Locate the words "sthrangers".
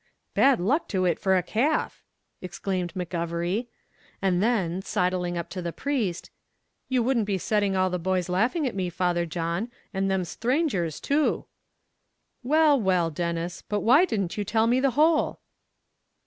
10.23-10.99